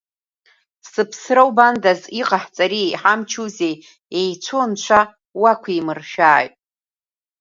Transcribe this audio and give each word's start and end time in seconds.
Сыԥсра 0.89 1.43
убандаз, 1.49 2.01
иҟаҳҵари, 2.19 2.83
иҳамчузеи, 2.93 3.75
еицәоу 4.17 4.61
анцәа 4.63 4.99
уақәимыршәааит! 5.41 6.53